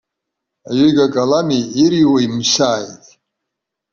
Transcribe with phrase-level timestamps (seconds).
[0.69, 3.03] Аҩыга калами, ирҩыуеи мсааит.